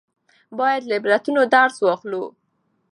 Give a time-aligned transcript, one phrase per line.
[0.59, 2.23] باید له عبرتونو درس واخلو.